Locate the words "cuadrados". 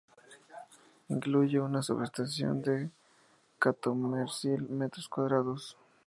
5.07-5.77